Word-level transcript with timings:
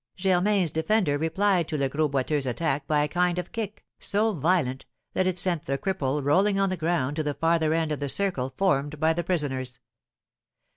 Germain's 0.15 0.71
defender 0.71 1.19
replied 1.19 1.67
to 1.67 1.77
Le 1.77 1.87
Gros 1.87 2.09
Boiteux's 2.09 2.47
attack 2.47 2.87
by 2.87 3.03
a 3.03 3.07
kind 3.07 3.37
of 3.37 3.51
kick, 3.51 3.85
so 3.99 4.33
violent 4.33 4.87
that 5.13 5.27
it 5.27 5.37
sent 5.37 5.67
the 5.67 5.77
cripple 5.77 6.23
rolling 6.25 6.59
on 6.59 6.71
the 6.71 6.75
ground 6.75 7.15
to 7.17 7.21
the 7.21 7.35
farther 7.35 7.71
end 7.71 7.91
of 7.91 7.99
the 7.99 8.09
circle 8.09 8.51
formed 8.57 8.99
by 8.99 9.13
the 9.13 9.23
prisoners. 9.23 9.79